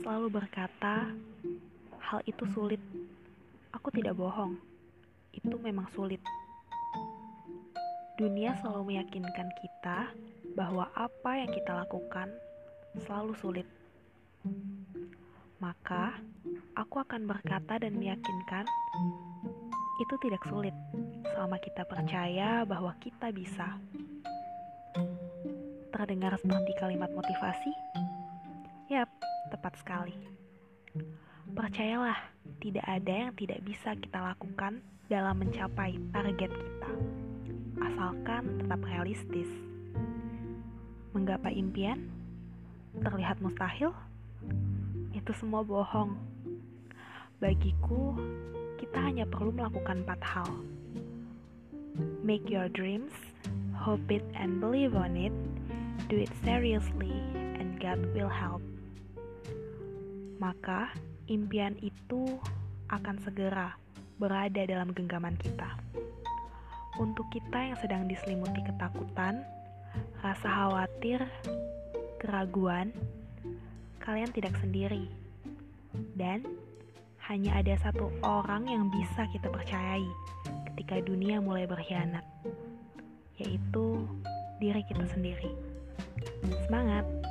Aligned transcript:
selalu 0.00 0.42
berkata, 0.42 1.10
"Hal 1.98 2.20
itu 2.26 2.44
sulit." 2.50 2.82
Aku 3.70 3.88
tidak 3.94 4.18
bohong, 4.18 4.58
itu 5.30 5.56
memang 5.62 5.86
sulit. 5.94 6.18
Dunia 8.18 8.52
selalu 8.60 8.92
meyakinkan 8.92 9.48
kita 9.62 10.10
bahwa 10.58 10.90
apa 10.92 11.40
yang 11.40 11.50
kita 11.54 11.72
lakukan 11.72 12.28
selalu 13.06 13.32
sulit. 13.38 13.68
Maka, 15.62 16.16
aku 16.74 17.00
akan 17.04 17.28
berkata 17.28 17.78
dan 17.78 17.96
meyakinkan 17.96 18.64
itu 20.00 20.14
tidak 20.24 20.42
sulit 20.48 20.72
selama 21.28 21.60
kita 21.60 21.84
percaya 21.84 22.64
bahwa 22.64 22.96
kita 22.98 23.28
bisa. 23.30 23.76
Terdengar 25.92 26.32
seperti 26.40 26.72
kalimat 26.80 27.12
motivasi? 27.12 27.72
Yap, 28.88 29.12
tepat 29.50 29.74
sekali. 29.82 30.16
Percayalah, 31.50 32.16
tidak 32.62 32.86
ada 32.86 33.14
yang 33.26 33.32
tidak 33.34 33.60
bisa 33.66 33.98
kita 33.98 34.22
lakukan 34.22 34.78
dalam 35.10 35.42
mencapai 35.42 35.98
target 36.14 36.50
kita, 36.54 36.92
asalkan 37.82 38.62
tetap 38.62 38.80
realistis. 38.86 39.50
Menggapai 41.10 41.58
impian 41.58 42.06
terlihat 43.02 43.42
mustahil? 43.42 43.90
Itu 45.10 45.34
semua 45.34 45.66
bohong. 45.66 46.14
Bagiku, 47.42 48.14
kita 48.78 48.98
hanya 49.02 49.26
perlu 49.26 49.50
melakukan 49.50 50.06
empat 50.06 50.20
hal. 50.22 50.50
Make 52.22 52.46
your 52.46 52.70
dreams, 52.70 53.10
hope 53.74 54.06
it 54.14 54.22
and 54.38 54.62
believe 54.62 54.94
on 54.94 55.18
it, 55.18 55.34
do 56.06 56.14
it 56.14 56.30
seriously, 56.46 57.10
and 57.58 57.82
God 57.82 57.98
will 58.14 58.30
help. 58.30 58.62
Maka, 60.40 60.88
impian 61.28 61.76
itu 61.84 62.40
akan 62.88 63.20
segera 63.20 63.76
berada 64.16 64.64
dalam 64.64 64.88
genggaman 64.96 65.36
kita. 65.36 65.76
Untuk 66.96 67.28
kita 67.28 67.60
yang 67.60 67.76
sedang 67.76 68.08
diselimuti 68.08 68.64
ketakutan, 68.64 69.44
rasa 70.24 70.48
khawatir, 70.48 71.20
keraguan, 72.16 72.88
kalian 74.00 74.32
tidak 74.32 74.56
sendiri. 74.64 75.12
Dan 76.16 76.48
hanya 77.28 77.60
ada 77.60 77.76
satu 77.76 78.08
orang 78.24 78.64
yang 78.64 78.88
bisa 78.88 79.28
kita 79.36 79.52
percayai 79.52 80.08
ketika 80.72 81.04
dunia 81.04 81.36
mulai 81.44 81.68
berkhianat, 81.68 82.24
yaitu 83.36 84.08
diri 84.56 84.80
kita 84.88 85.04
sendiri. 85.12 85.52
Semangat! 86.64 87.29